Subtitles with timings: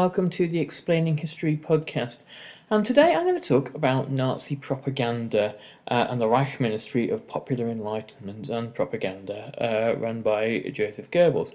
[0.00, 2.20] Welcome to the Explaining History podcast.
[2.70, 5.54] And today I'm going to talk about Nazi propaganda
[5.88, 11.52] uh, and the Reich Ministry of Popular Enlightenment and Propaganda, uh, run by Joseph Goebbels.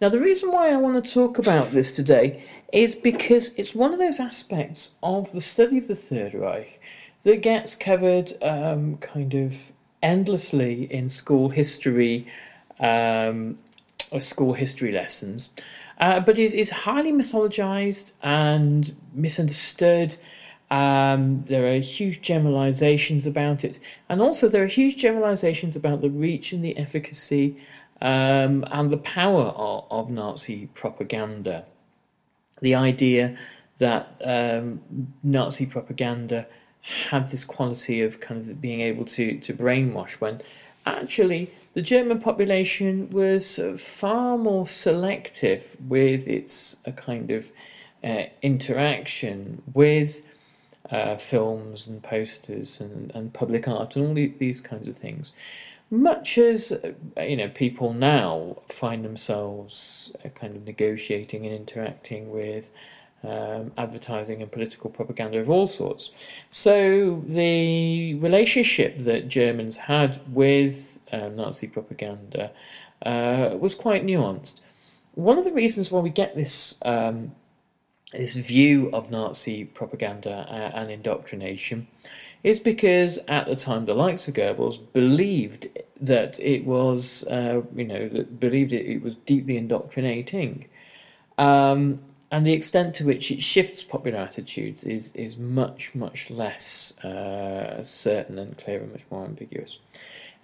[0.00, 3.92] Now, the reason why I want to talk about this today is because it's one
[3.92, 6.80] of those aspects of the study of the Third Reich
[7.24, 9.54] that gets covered um, kind of
[10.02, 12.26] endlessly in school history
[12.80, 13.58] um,
[14.10, 15.50] or school history lessons
[16.02, 20.16] uh, but is, is highly mythologized and misunderstood.
[20.72, 23.78] Um, there are huge generalizations about it,
[24.08, 27.56] and also there are huge generalizations about the reach and the efficacy
[28.00, 31.64] um, and the power of, of, Nazi propaganda.
[32.62, 33.38] The idea
[33.78, 34.80] that um,
[35.22, 36.48] Nazi propaganda
[36.80, 40.42] had this quality of kind of being able to, to brainwash when
[40.84, 47.50] actually the German population was far more selective with its a kind of
[48.04, 50.26] uh, interaction with
[50.90, 55.32] uh, films and posters and, and public art and all these kinds of things.
[55.90, 62.30] Much as uh, you know, people now find themselves uh, kind of negotiating and interacting
[62.30, 62.70] with
[63.24, 66.10] um, advertising and political propaganda of all sorts.
[66.50, 72.50] So the relationship that Germans had with uh, Nazi propaganda
[73.04, 74.60] uh, was quite nuanced.
[75.14, 77.32] One of the reasons why we get this um,
[78.12, 81.86] this view of Nazi propaganda uh, and indoctrination
[82.42, 85.68] is because at the time the likes of Goebbels believed
[86.00, 88.08] that it was, uh, you know,
[88.38, 90.66] believed it, it was deeply indoctrinating.
[91.38, 92.00] Um,
[92.32, 97.82] and the extent to which it shifts popular attitudes is, is much, much less uh,
[97.82, 99.78] certain and clear and much more ambiguous.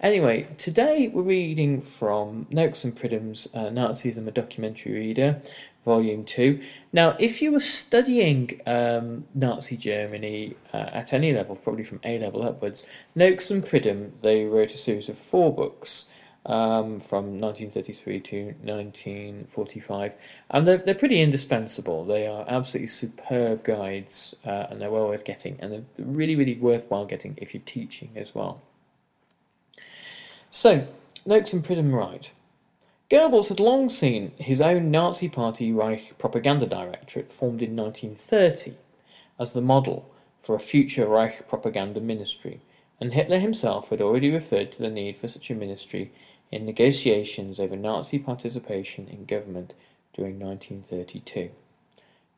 [0.01, 5.41] Anyway, today we're reading from Noakes and Pridham's uh, Nazism, a Documentary Reader,
[5.83, 6.63] Volume 2.
[6.93, 12.17] Now, if you were studying um, Nazi Germany uh, at any level, probably from A
[12.17, 16.05] level upwards, Noakes and Pridham, they wrote a series of four books
[16.45, 20.15] um, from 1933 to 1945,
[20.51, 22.05] and they're, they're pretty indispensable.
[22.05, 26.55] They are absolutely superb guides, uh, and they're well worth getting, and they're really, really
[26.57, 28.61] worthwhile getting if you're teaching as well.
[30.51, 30.87] So,
[31.27, 32.31] Noakes and Pridham write
[33.11, 38.75] Goebbels had long seen his own Nazi Party Reich propaganda directorate formed in 1930
[39.37, 40.09] as the model
[40.41, 42.61] for a future Reich propaganda ministry,
[42.99, 46.11] and Hitler himself had already referred to the need for such a ministry
[46.51, 49.75] in negotiations over Nazi participation in government
[50.15, 51.51] during 1932.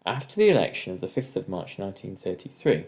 [0.05, 2.87] After the election of the 5th of March 1933,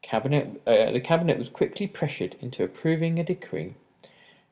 [0.00, 3.74] cabinet, uh, the cabinet was quickly pressured into approving a decree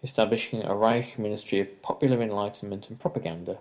[0.05, 3.57] establishing a Reich Ministry of Popular Enlightenment and Propaganda,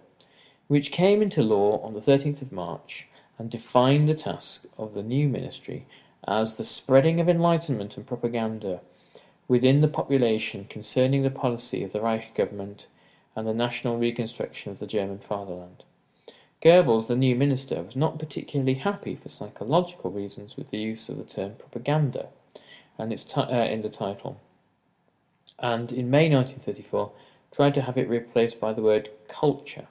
[0.68, 3.08] which came into law on the 13th of March
[3.40, 5.86] and defined the task of the new ministry
[6.28, 8.82] as the spreading of enlightenment and propaganda
[9.48, 12.88] within the population concerning the policy of the Reich government
[13.38, 15.86] and the national reconstruction of the German fatherland.
[16.62, 21.18] Goebbels, the new minister, was not particularly happy for psychological reasons with the use of
[21.18, 22.28] the term propaganda
[22.98, 24.42] and its uh, in the title
[25.64, 27.12] and in May 1934
[27.52, 29.88] tried to have it replaced by the word culture.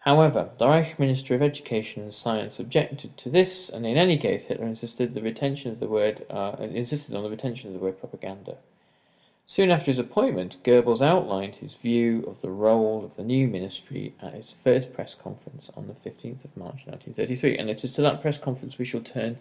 [0.00, 4.44] However, the Reich Ministry of Education and Science objected to this, and in any case,
[4.44, 7.98] Hitler insisted the retention of the word uh, insisted on the retention of the word
[7.98, 8.56] propaganda.
[9.46, 14.14] Soon after his appointment, Goebbels outlined his view of the role of the new ministry
[14.22, 17.58] at his first press conference on the 15th of March 1933.
[17.58, 19.38] And it is to that press conference we shall turn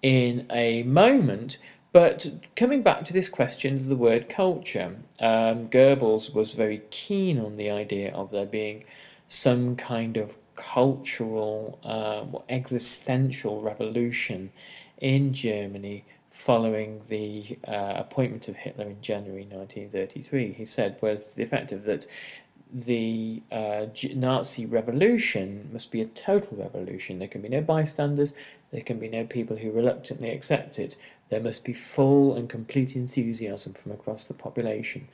[0.00, 1.58] in a moment.
[1.92, 7.38] But coming back to this question of the word culture, um, Goebbels was very keen
[7.38, 8.84] on the idea of there being
[9.28, 14.52] some kind of cultural, uh, existential revolution
[15.00, 20.54] in Germany following the uh, appointment of Hitler in January 1933.
[20.54, 22.06] He said was the effect of that
[22.72, 27.18] the uh, Nazi revolution must be a total revolution.
[27.18, 28.32] There can be no bystanders,
[28.70, 30.96] there can be no people who reluctantly accept it.
[31.32, 35.08] There must be full and complete enthusiasm from across the population.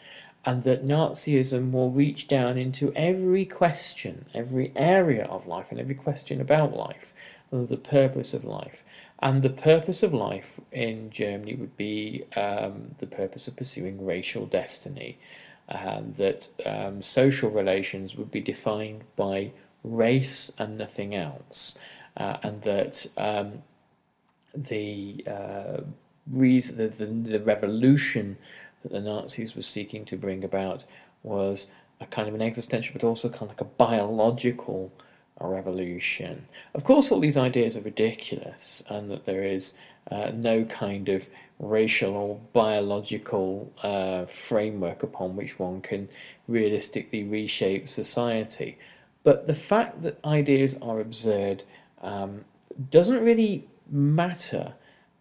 [0.45, 5.95] And that Nazism will reach down into every question, every area of life, and every
[5.95, 7.13] question about life,
[7.53, 8.83] and the purpose of life.
[9.21, 14.45] And the purpose of life in Germany would be um, the purpose of pursuing racial
[14.45, 15.21] destiny.
[15.69, 19.53] Um, that um, social relations would be defined by
[19.85, 21.79] race and nothing else,
[22.17, 23.63] uh, and that um,
[24.55, 25.81] the uh,
[26.31, 28.37] reason, the, the, the revolution
[28.83, 30.85] that the Nazis were seeking to bring about
[31.23, 31.67] was
[32.01, 34.93] a kind of an existential, but also kind of like a biological
[35.41, 36.47] revolution.
[36.75, 39.75] Of course, all these ideas are ridiculous, and that there is
[40.11, 41.29] uh, no kind of
[41.59, 46.09] racial or biological uh, framework upon which one can
[46.47, 48.79] realistically reshape society.
[49.25, 51.65] But the fact that ideas are absurd
[52.01, 52.45] um,
[52.91, 54.73] doesn't really matter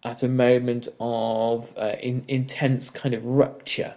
[0.04, 3.94] at a moment of uh, in, intense kind of rupture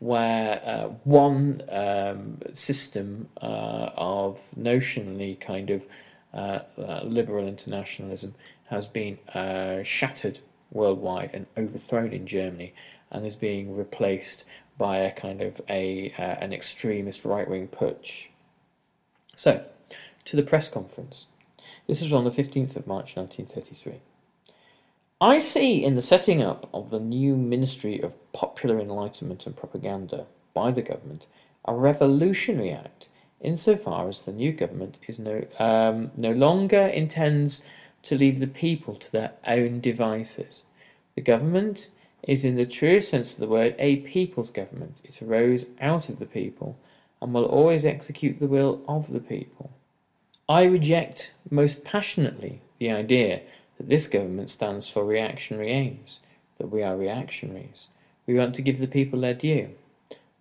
[0.00, 5.86] where uh, one um, system uh, of notionally kind of
[6.34, 8.34] uh, uh liberal internationalism
[8.64, 10.40] has been uh, shattered
[10.72, 12.72] worldwide and overthrown in Germany
[13.10, 14.44] and is being replaced
[14.78, 18.28] by a kind of a an extremist right wing putsch.
[19.36, 19.62] So,
[20.24, 21.26] to the press conference.
[21.86, 24.00] This was on the 15th of March 1933.
[25.22, 30.26] I see in the setting up of the new Ministry of Popular Enlightenment and Propaganda
[30.52, 31.28] by the government
[31.64, 33.08] a revolutionary act
[33.40, 37.62] insofar as the new government is no, um, no longer intends
[38.02, 40.64] to leave the people to their own devices.
[41.14, 41.90] The government
[42.24, 44.96] is, in the truest sense of the word, a people's government.
[45.04, 46.76] It arose out of the people
[47.20, 49.70] and will always execute the will of the people.
[50.48, 53.42] I reject most passionately the idea
[53.82, 56.20] that this government stands for reactionary aims,
[56.58, 57.88] that we are reactionaries.
[58.28, 59.70] We want to give the people their due,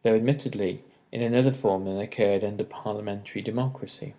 [0.03, 4.13] though admittedly in another form than occurred under parliamentary democracy.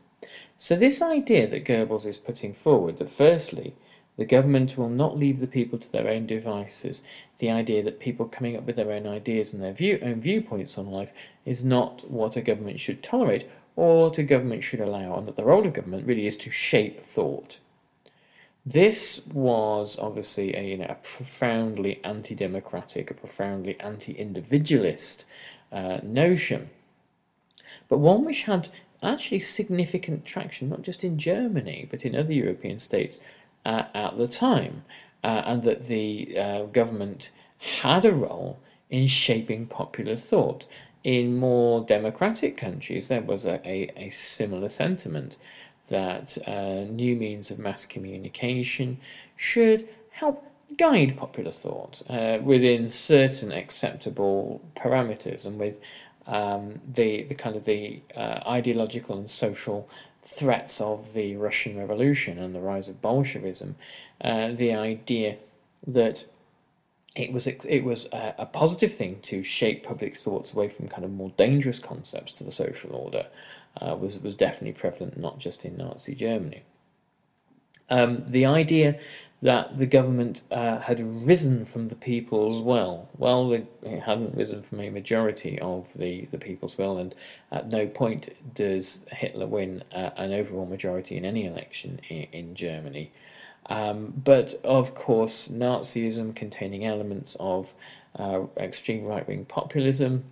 [0.57, 3.75] So, this idea that Goebbels is putting forward, that firstly,
[4.17, 7.03] the government will not leave the people to their own devices,
[7.39, 10.77] the idea that people coming up with their own ideas and their view, own viewpoints
[10.77, 11.13] on life
[11.47, 15.37] is not what a government should tolerate or what a government should allow, and that
[15.37, 17.59] the role of government really is to shape thought.
[18.65, 25.25] This was obviously a, you know, a profoundly anti democratic, a profoundly anti individualist
[25.73, 26.71] uh, notion,
[27.89, 28.69] but one which had
[29.03, 33.19] actually significant traction, not just in Germany, but in other European states
[33.65, 34.85] uh, at the time,
[35.25, 38.61] uh, and that the uh, government had a role
[38.91, 40.67] in shaping popular thought.
[41.03, 45.37] In more democratic countries, there was a, a, a similar sentiment
[45.89, 48.99] that uh, new means of mass communication
[49.37, 50.45] should help
[50.79, 55.79] guide popular thought uh, within certain acceptable parameters and with
[56.27, 59.89] um, the, the kind of the uh, ideological and social
[60.23, 63.75] threats of the Russian Revolution and the rise of Bolshevism,
[64.21, 65.37] uh, the idea
[65.87, 66.25] that
[67.15, 71.05] it was it was a, a, positive thing to shape public thoughts away from kind
[71.05, 73.27] of more dangerous concepts to the social order,
[73.81, 76.63] uh, was was definitely prevalent, not just in Nazi Germany.
[77.91, 78.99] Um, the idea
[79.43, 83.09] that the government uh, had risen from the people's will.
[83.19, 83.67] Well, it
[84.01, 87.13] hadn't risen from a majority of the, the people's will, and
[87.51, 92.55] at no point does Hitler win uh, an overall majority in any election in, in
[92.55, 93.11] Germany.
[93.67, 97.75] Um, but of course, Nazism containing elements of
[98.17, 100.25] uh, extreme right wing populism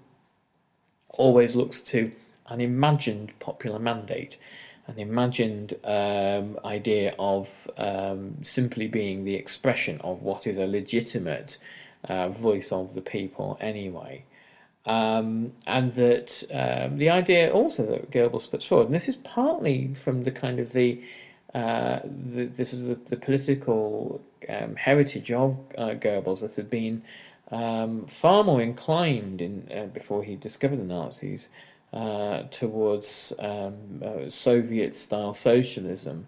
[1.11, 2.13] always looks to
[2.51, 4.37] an imagined popular mandate,
[4.87, 11.59] an imagined um, idea of um, simply being the expression of what is a legitimate
[12.09, 14.25] uh, voice of the people anyway.
[14.87, 19.95] Um, and that um, the idea also that Goebbels puts forward, and this is partly
[19.95, 21.03] from the kind of the
[21.55, 27.03] uh, the, this is the, the political um, heritage of uh, Goebbels that had been
[27.51, 31.49] um, far more inclined in uh, before he discovered the Nazis
[31.93, 36.27] uh, towards um, uh, Soviet-style socialism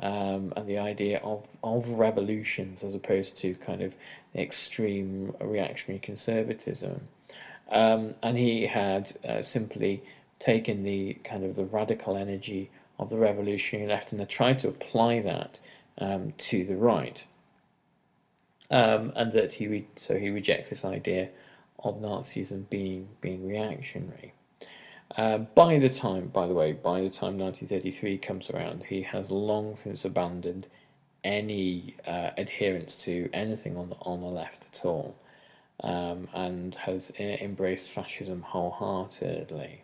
[0.00, 3.94] um, and the idea of of revolutions as opposed to kind of
[4.34, 7.00] extreme reactionary conservatism.
[7.70, 10.02] Um, and he had uh, simply
[10.38, 15.20] taken the kind of the radical energy of the revolutionary left and tried to apply
[15.22, 15.60] that
[15.98, 17.24] um, to the right.
[18.70, 21.30] Um, and that he re- so he rejects this idea
[21.82, 24.34] of Nazism being being reactionary.
[25.16, 29.30] Uh, by the time, by the way, by the time 1933 comes around, he has
[29.30, 30.66] long since abandoned
[31.24, 35.16] any uh, adherence to anything on the on the left at all,
[35.82, 39.82] um, and has uh, embraced fascism wholeheartedly.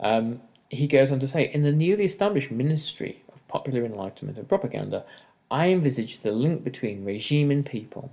[0.00, 0.40] Um,
[0.70, 5.04] he goes on to say, in the newly established Ministry of Popular Enlightenment and Propaganda,
[5.50, 8.12] I envisage the link between regime and people,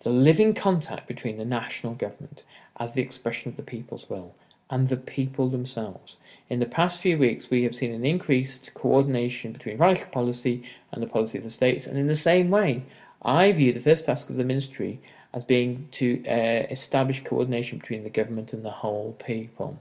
[0.00, 2.44] the living contact between the national government
[2.78, 4.34] as the expression of the people's will
[4.70, 6.16] and the people themselves.
[6.48, 10.62] In the past few weeks, we have seen an increased coordination between Reich policy
[10.92, 12.84] and the policy of the states, and in the same way,
[13.22, 15.00] I view the first task of the ministry
[15.32, 19.78] as being to uh, establish coordination between the government and the whole people.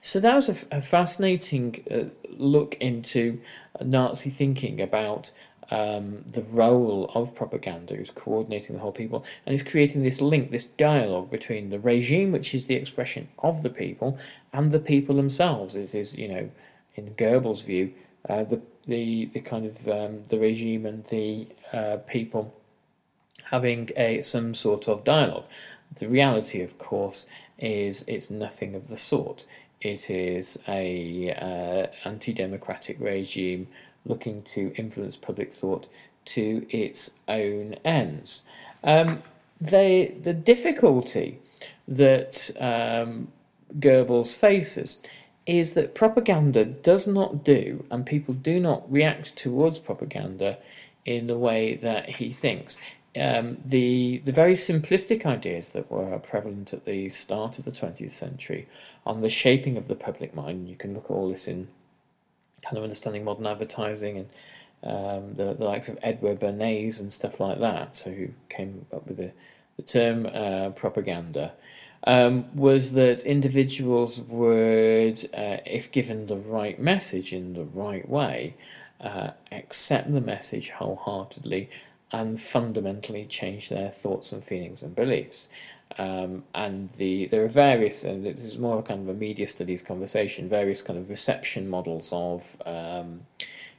[0.00, 3.40] So that was a, fascinating uh, look into
[3.80, 5.30] Nazi thinking about
[5.72, 10.50] um, the role of propaganda is coordinating the whole people and is creating this link,
[10.50, 14.18] this dialogue between the regime, which is the expression of the people,
[14.52, 15.74] and the people themselves.
[15.74, 16.50] It is, you know,
[16.96, 17.94] in Goebbels' view,
[18.28, 22.52] uh, the the the kind of um, the regime and the uh, people
[23.44, 25.46] having a some sort of dialogue.
[25.96, 27.24] The reality, of course,
[27.58, 29.46] is it's nothing of the sort.
[29.80, 33.68] It is a uh, anti-democratic regime
[34.04, 35.86] looking to influence public thought
[36.24, 38.42] to its own ends.
[38.84, 39.22] Um,
[39.60, 41.38] they, the difficulty
[41.86, 43.28] that um,
[43.78, 44.98] Goebbels faces
[45.46, 50.58] is that propaganda does not do, and people do not react towards propaganda
[51.04, 52.78] in the way that he thinks.
[53.14, 58.10] Um, the the very simplistic ideas that were prevalent at the start of the 20th
[58.10, 58.66] century
[59.04, 61.68] on the shaping of the public mind, you can look at all this in
[62.64, 64.28] kind of understanding modern advertising and
[64.84, 69.06] um, the, the likes of Edward Bernays and stuff like that, so who came up
[69.06, 69.30] with the,
[69.76, 71.52] the term uh, propaganda,
[72.04, 78.56] um, was that individuals would, uh, if given the right message in the right way,
[79.00, 81.70] uh, accept the message wholeheartedly
[82.12, 85.48] and fundamentally change their thoughts and feelings and beliefs.
[85.98, 89.82] Um, and the there are various, and this is more kind of a media studies
[89.82, 93.20] conversation, various kind of reception models of um,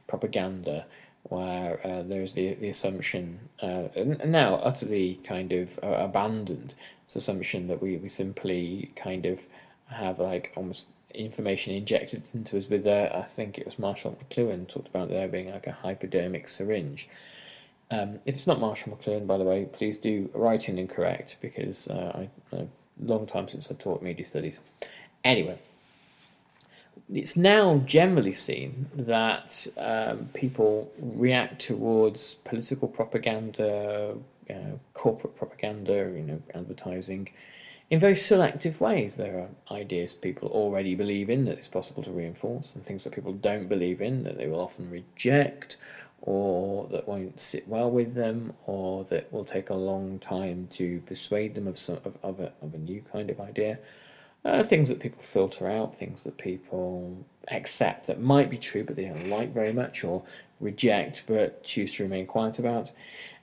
[0.07, 0.85] propaganda,
[1.23, 3.87] where uh, there's the the assumption, uh,
[4.25, 6.75] now utterly kind of uh, abandoned,
[7.05, 9.39] this assumption that we, we simply kind of
[9.87, 14.67] have like almost information injected into us with, uh, I think it was Marshall McLuhan
[14.67, 17.07] talked about there being like a hypodermic syringe.
[17.93, 21.37] Um, if it's not Marshall McLuhan, by the way, please do write in and correct
[21.41, 22.65] because uh, I, a
[22.99, 24.59] long time since I taught media studies.
[25.23, 25.59] Anyway,
[27.13, 34.15] it's now generally seen that um, people react towards political propaganda,
[34.49, 34.53] uh,
[34.95, 37.29] corporate propaganda, you know, advertising,
[37.91, 39.17] in very selective ways.
[39.17, 43.13] There are ideas people already believe in that it's possible to reinforce, and things that
[43.13, 45.77] people don't believe in that they will often reject
[46.25, 51.01] or that won't sit well with them, or that will take a long time to
[51.01, 53.77] persuade them of some of, of, a, of a new kind of idea.
[54.45, 58.95] Uh, things that people filter out, things that people accept that might be true but
[58.95, 60.23] they don't like very much, or
[60.61, 62.89] reject but choose to remain quiet about.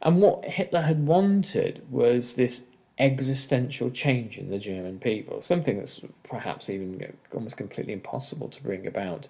[0.00, 2.64] And what Hitler had wanted was this
[2.98, 8.86] existential change in the German people, something that's perhaps even almost completely impossible to bring
[8.86, 9.28] about,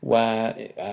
[0.00, 0.92] where uh,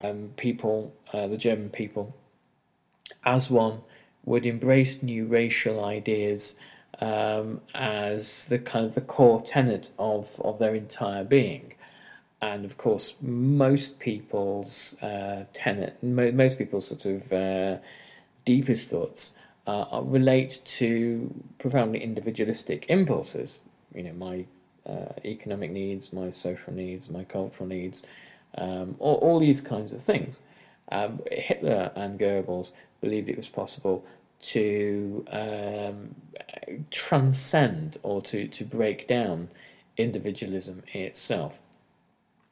[0.00, 2.14] Um, people, uh, the German people,
[3.24, 3.80] as one,
[4.24, 6.56] would embrace new racial ideas
[7.00, 11.74] um, as the kind of the core tenet of, of their entire being.
[12.40, 17.78] And of course, most people's uh, tenet, mo- most people's sort of uh,
[18.44, 19.34] deepest thoughts
[19.66, 23.62] uh, relate to profoundly individualistic impulses.
[23.94, 24.44] You know, my
[24.86, 28.02] uh, economic needs, my social needs, my cultural needs,
[28.58, 30.40] um, all, all, these kinds of things.
[30.92, 34.04] Um, Hitler and Goebbels believed it was possible
[34.40, 36.14] to um,
[36.90, 39.48] transcend or to, to break down
[39.96, 41.60] individualism itself.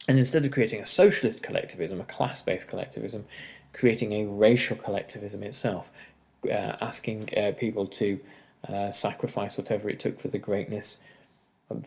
[0.07, 3.25] And instead of creating a socialist collectivism, a class based collectivism,
[3.73, 5.91] creating a racial collectivism itself,
[6.45, 8.19] uh, asking uh, people to
[8.67, 10.99] uh, sacrifice whatever it took for the greatness
[11.69, 11.85] of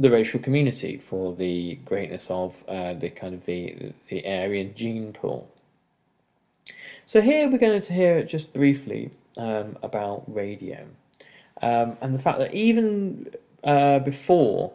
[0.00, 5.12] the racial community, for the greatness of uh, the kind of the, the Aryan gene
[5.12, 5.48] pool.
[7.06, 10.86] So here we're going to hear just briefly um, about radio
[11.62, 13.30] um, and the fact that even
[13.64, 14.72] uh, before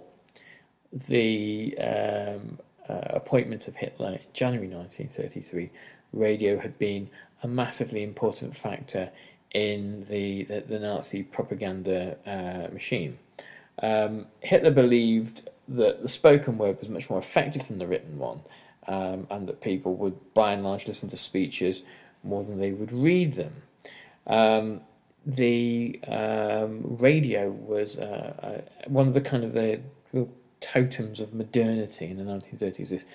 [0.91, 5.69] the um, uh, appointment of Hitler in January 1933,
[6.13, 7.09] radio had been
[7.43, 9.09] a massively important factor
[9.51, 13.17] in the, the, the Nazi propaganda uh, machine.
[13.81, 18.41] Um, Hitler believed that the spoken word was much more effective than the written one,
[18.88, 21.83] um, and that people would by and large listen to speeches
[22.23, 23.53] more than they would read them.
[24.27, 24.81] Um,
[25.25, 29.79] the um, radio was uh, uh, one of the kind of the
[30.61, 32.89] totems of modernity in the 1930s.
[32.89, 33.05] This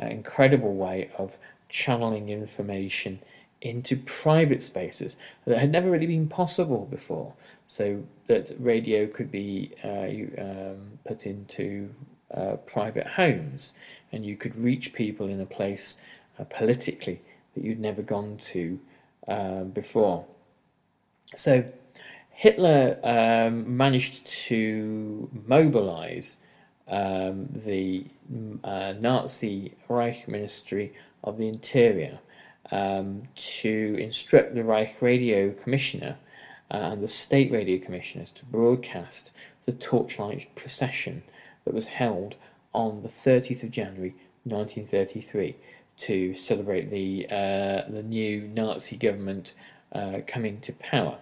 [0.00, 1.36] uh, incredible way of
[1.68, 3.20] channeling information
[3.62, 7.32] into private spaces that had never really been possible before.
[7.68, 11.90] So that radio could be uh, um, put into
[12.34, 13.72] uh, private homes,
[14.12, 15.98] and you could reach people in a place
[16.38, 17.20] uh, politically
[17.54, 18.78] that you'd never gone to
[19.28, 20.24] um, before.
[21.34, 21.64] So
[22.30, 26.36] Hitler um, managed to mobilize
[26.88, 28.04] um, the
[28.62, 30.92] uh, Nazi Reich Ministry
[31.24, 32.18] of the Interior
[32.70, 36.25] um, to instruct the Reich Radio Commissioner uh,
[36.70, 39.32] and the State Radio Commissioners to broadcast
[39.64, 41.22] the torchlight procession
[41.64, 42.36] that was held
[42.72, 45.56] on the 30th of January 1933
[45.96, 49.54] to celebrate the uh, the new Nazi government
[49.92, 51.18] uh, coming to power.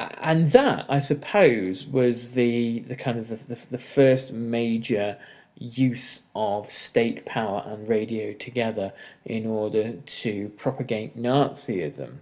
[0.00, 5.16] And that, I suppose, was the, the kind of the, the, the first major
[5.56, 8.92] use of state power and radio together
[9.24, 12.16] in order to propagate Nazism.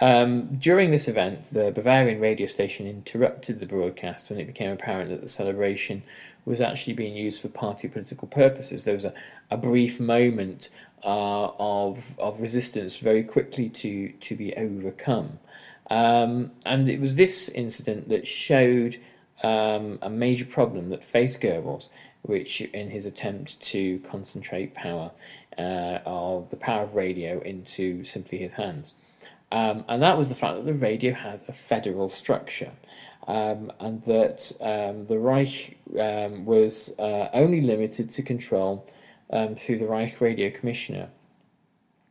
[0.00, 5.10] Um, during this event, the Bavarian radio station interrupted the broadcast when it became apparent
[5.10, 6.02] that the celebration
[6.46, 8.84] was actually being used for party political purposes.
[8.84, 9.12] There was a,
[9.50, 10.70] a brief moment
[11.04, 15.38] uh, of, of resistance very quickly to, to be overcome.
[15.90, 18.98] Um, and it was this incident that showed
[19.42, 21.88] um, a major problem that faced Goebbels,
[22.22, 25.10] which, in his attempt to concentrate power
[25.58, 28.94] uh, of the power of radio into simply his hands.
[29.52, 32.72] Um, and that was the fact that the radio had a federal structure.
[33.26, 38.88] Um, and that um, the Reich um, was uh, only limited to control
[39.30, 41.08] um, through the Reich Radio Commissioner.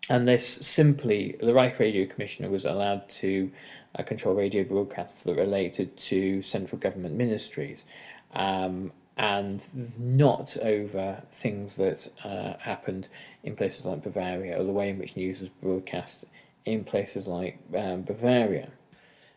[0.08, 3.52] And this simply, the Reich Radio Commissioner was allowed to
[3.98, 7.86] uh, control radio broadcasts that related to central government ministries
[8.34, 9.66] um, and
[9.98, 13.10] not over things that uh, happened
[13.44, 16.26] in places like Bavaria or the way in which news was broadcast
[16.72, 18.70] in places like um, Bavaria.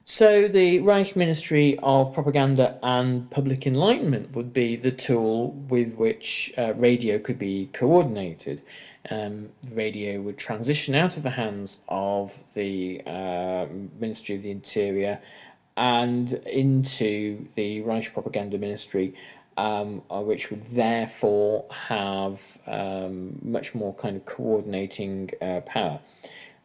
[0.04, 6.52] So the Reich Ministry of Propaganda and Public Enlightenment would be the tool with which
[6.58, 8.62] uh, radio could be coordinated
[9.10, 13.66] um, radio would transition out of the hands of the uh,
[13.98, 15.20] Ministry of the Interior
[15.76, 19.14] and into the Reich Propaganda Ministry,
[19.56, 25.98] um, uh, which would therefore have um, much more kind of coordinating uh, power.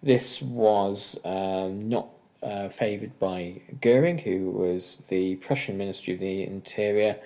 [0.04, 2.10] This was um, not
[2.44, 7.18] uh, favoured by Goering, who was the Prussian Ministry of the Interior,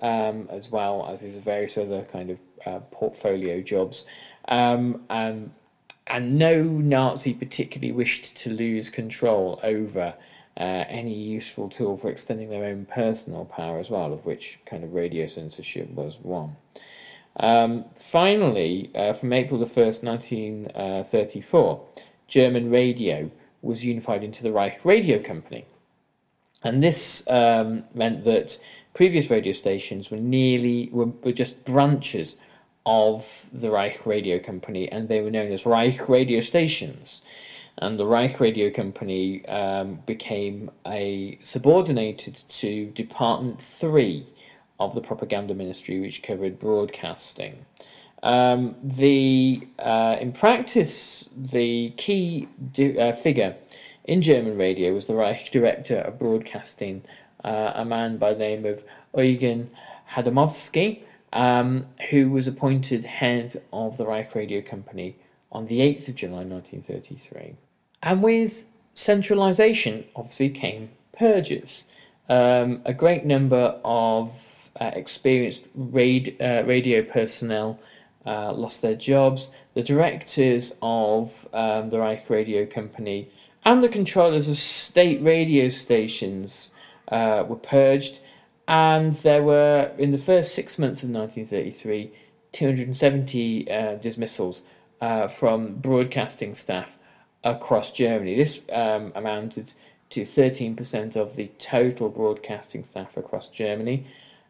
[0.00, 4.06] um, as well as his various other kind of uh, portfolio jobs.
[4.48, 5.52] Um, and,
[6.06, 10.14] and no Nazi particularly wished to lose control over
[10.56, 14.84] uh, any useful tool for extending their own personal power as well, of which kind
[14.84, 16.56] of radio censorship was one.
[17.40, 21.84] Um, finally, uh, from April the 1st, 1934,
[22.28, 23.30] German radio
[23.62, 25.66] was unified into the Reich Radio Company.
[26.62, 28.58] And this um, meant that
[28.94, 32.36] previous radio stations were nearly were, were just branches
[32.86, 37.22] of the Reich Radio Company, and they were known as Reich radio stations.
[37.78, 44.26] And the Reich Radio Company um, became a subordinated to Department Three
[44.78, 47.66] of the Propaganda Ministry, which covered broadcasting.
[48.24, 52.48] Um, the uh, in practice, the key
[52.98, 53.54] uh, figure
[54.04, 57.02] in German radio was the Reich Director of Broadcasting,
[57.44, 58.82] uh, a man by the name of
[59.14, 59.70] Eugen
[60.10, 61.02] Hadamovsky,
[61.34, 65.16] um, who was appointed head of the Reich Radio Company
[65.52, 67.56] on the 8th of July 1933.
[68.02, 71.84] And with centralisation, obviously, came purges.
[72.30, 77.78] Um, a great number of uh, experienced uh, radio personnel
[78.26, 79.50] uh, lost their jobs.
[79.74, 83.30] The directors of um, the Reich Radio Company
[83.64, 86.70] and the controllers of state radio stations
[87.08, 88.20] uh, were purged,
[88.68, 92.12] and there were, in the first six months of 1933,
[92.52, 94.62] 270 uh, dismissals
[95.00, 96.96] uh, from broadcasting staff
[97.42, 98.36] across Germany.
[98.36, 99.72] This um, amounted
[100.10, 104.06] to 13% of the total broadcasting staff across Germany.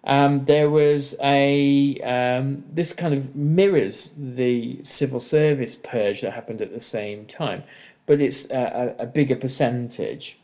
[0.06, 6.60] Um, there was a um, this kind of mirrors the civil service purge that happened
[6.60, 7.64] at the same time,
[8.04, 10.38] but it's a, a bigger percentage.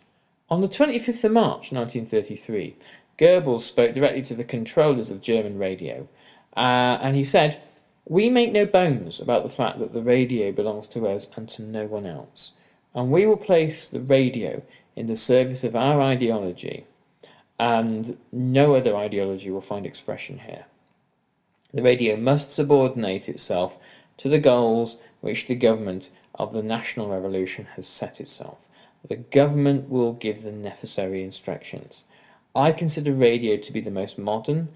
[0.49, 2.75] On the 25th of March 1933,
[3.19, 6.09] Goebbels spoke directly to the controllers of German radio,
[6.57, 7.61] uh, and he said,
[8.07, 11.63] We make no bones about the fact that the radio belongs to us and to
[11.63, 12.53] no one else,
[12.95, 14.63] and we will place the radio
[14.97, 16.87] in the service of our ideology
[17.61, 20.65] and no other ideology will find expression here.
[21.75, 23.77] The radio must subordinate itself
[24.17, 28.67] to the goals which the government of the national revolution has set itself.
[29.07, 32.05] The government will give the necessary instructions.
[32.57, 34.71] I consider radio to be the most modern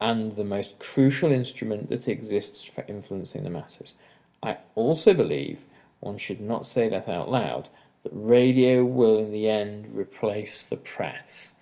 [0.00, 3.96] and the most crucial instrument that exists for influencing the masses.
[4.44, 5.64] I also believe,
[5.98, 7.68] one should not say that out loud,
[8.04, 11.56] that radio will in the end replace the press.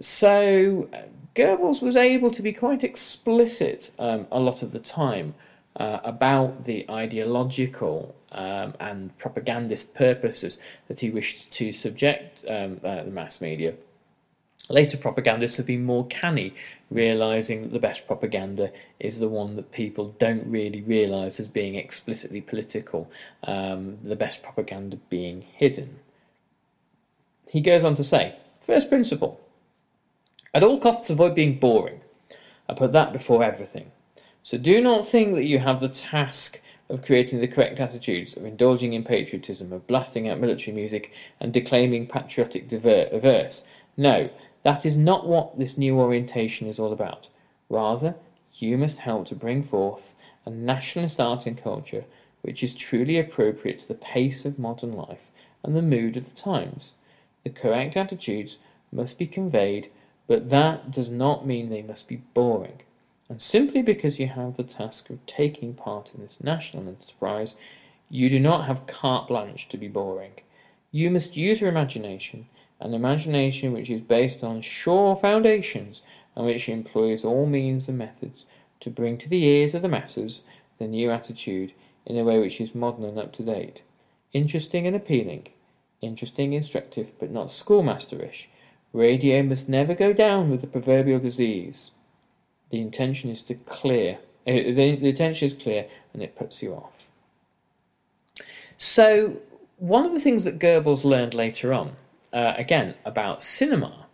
[0.00, 0.88] So
[1.36, 5.34] Goebbels was able to be quite explicit um, a lot of the time
[5.76, 10.58] uh, about the ideological um, and propagandist purposes
[10.88, 13.74] that he wished to subject um, uh, the mass media.
[14.70, 16.54] Later propagandists have been more canny,
[16.90, 21.74] realizing that the best propaganda is the one that people don't really realize as being
[21.74, 23.10] explicitly political,
[23.44, 25.98] um, the best propaganda being hidden.
[27.48, 29.40] He goes on to say, first principle
[30.54, 32.00] at all costs, avoid being boring.
[32.68, 33.92] I put that before everything.
[34.42, 38.44] So do not think that you have the task of creating the correct attitudes, of
[38.44, 43.64] indulging in patriotism, of blasting out military music and declaiming patriotic verse.
[43.96, 44.30] No,
[44.62, 47.28] that is not what this new orientation is all about.
[47.68, 48.16] Rather,
[48.54, 52.04] you must help to bring forth a nationalist art and culture
[52.42, 55.30] which is truly appropriate to the pace of modern life
[55.62, 56.94] and the mood of the times.
[57.44, 58.58] The correct attitudes
[58.92, 59.90] must be conveyed
[60.30, 62.82] but that does not mean they must be boring.
[63.28, 67.56] And simply because you have the task of taking part in this national enterprise,
[68.08, 70.34] you do not have carte blanche to be boring.
[70.92, 72.46] You must use your imagination,
[72.78, 76.02] an imagination which is based on sure foundations
[76.36, 78.44] and which employs all means and methods
[78.78, 80.44] to bring to the ears of the masses
[80.78, 81.72] the new attitude
[82.06, 83.82] in a way which is modern and up to date.
[84.32, 85.48] Interesting and appealing,
[86.00, 88.46] interesting, instructive, but not schoolmasterish,
[88.92, 91.90] Radio must never go down with the proverbial disease.
[92.70, 94.18] The intention is to clear.
[94.46, 97.06] Uh, the, the intention is clear, and it puts you off.
[98.76, 99.36] So,
[99.78, 101.92] one of the things that Goebbels learned later on,
[102.32, 104.06] uh, again about cinema,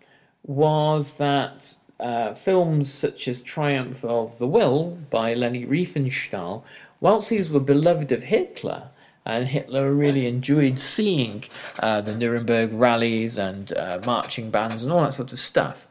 [0.45, 6.63] was that uh, films such as Triumph of the Will by Leni Riefenstahl
[7.01, 8.89] whilst these were beloved of Hitler,
[9.27, 11.45] and Hitler really enjoyed seeing
[11.81, 15.87] uh, the Nuremberg rallies and uh, marching bands and all that sort of stuff.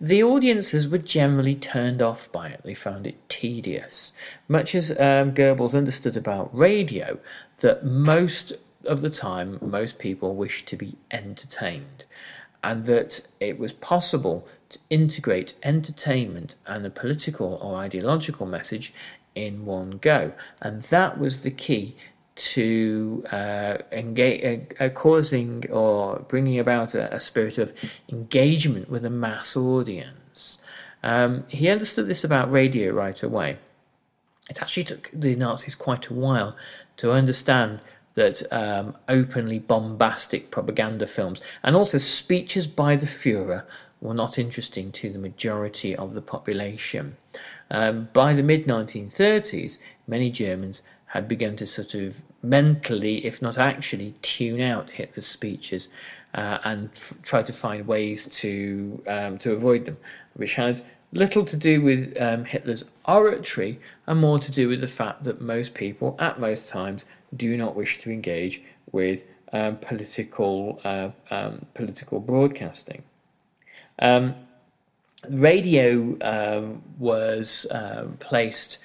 [0.00, 2.62] The audiences were generally turned off by it.
[2.64, 4.12] They found it tedious.
[4.48, 7.18] Much as um, Goebbels understood about radio,
[7.58, 8.54] that most
[8.86, 12.04] of the time, most people wished to be entertained,
[12.64, 18.94] and that it was possible to integrate entertainment and a political or ideological message
[19.34, 20.32] in one go.
[20.62, 21.94] And that was the key
[22.36, 27.72] to uh, engage, uh, uh, causing or bringing about a, a, spirit of
[28.08, 30.58] engagement with a mass audience.
[31.02, 33.58] Um, he understood this about radio right away.
[34.48, 36.56] It actually took the Nazis quite a while
[36.98, 37.80] to understand
[38.14, 43.64] that um, openly bombastic propaganda films and also speeches by the Fuhrer
[44.00, 47.16] were not interesting to the majority of the population.
[47.70, 53.58] Um, by the mid 1930s, many Germans had begun to sort of mentally, if not
[53.58, 55.88] actually, tune out Hitler's speeches
[56.34, 59.96] uh, and f- try to find ways to um, to avoid them,
[60.34, 64.88] which had little to do with um, Hitler's oratory and more to do with the
[64.88, 67.04] fact that most people, at most times,
[67.36, 73.02] do not wish to engage with um, political uh, um, political broadcasting.
[73.98, 74.36] Um,
[75.28, 78.78] radio um, was uh, placed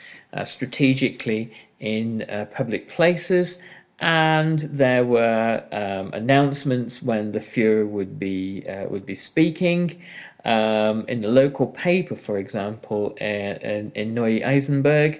[0.43, 1.53] strategically
[1.85, 3.59] in uh, public places,
[3.99, 10.01] and there were um, announcements when the Fuhrer would be uh, would be speaking.
[10.43, 15.19] Um, in the local paper, for example, in, in Neu-Isenburg,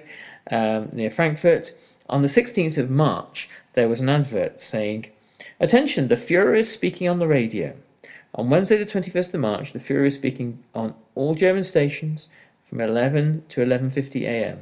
[0.52, 1.74] um, near Frankfurt,
[2.08, 5.06] on the 16th of March, there was an advert saying,
[5.58, 7.74] Attention, the Fuhrer is speaking on the radio.
[8.36, 12.28] On Wednesday, the 21st of March, the Fuhrer is speaking on all German stations
[12.64, 14.60] from 11 to 11.50 a.m.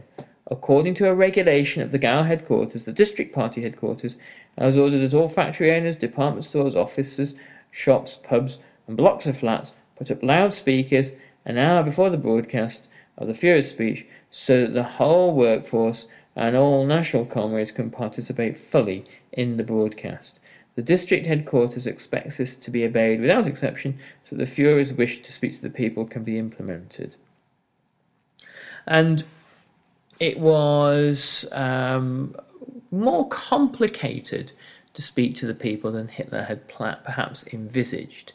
[0.51, 4.19] According to a regulation of the Gau headquarters, the district party headquarters,
[4.59, 7.35] has ordered that all factory owners, department stores, offices,
[7.71, 11.13] shops, pubs, and blocks of flats put up loudspeakers
[11.45, 16.57] an hour before the broadcast of the Fuhrer's speech so that the whole workforce and
[16.57, 20.41] all national comrades can participate fully in the broadcast.
[20.75, 25.23] The district headquarters expects this to be obeyed without exception so that the Fuhrer's wish
[25.23, 27.15] to speak to the people can be implemented.
[28.87, 29.25] And
[30.19, 32.37] it was um,
[32.91, 34.53] more complicated
[34.95, 38.33] to speak to the people than Hitler had perhaps envisaged.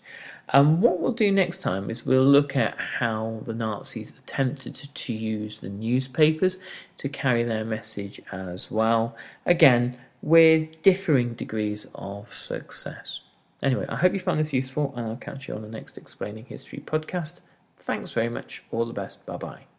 [0.51, 4.91] And what we'll do next time is we'll look at how the Nazis attempted to,
[4.91, 6.57] to use the newspapers
[6.97, 9.15] to carry their message as well,
[9.45, 13.21] again, with differing degrees of success.
[13.61, 16.45] Anyway, I hope you found this useful, and I'll catch you on the next Explaining
[16.45, 17.41] History podcast.
[17.77, 18.63] Thanks very much.
[18.71, 19.25] All the best.
[19.25, 19.78] Bye bye.